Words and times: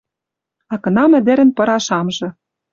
А 0.73 0.75
кынам 0.83 1.11
ӹдӹрӹн 1.19 1.49
пыра 1.57 1.77
шамжы 1.85 2.29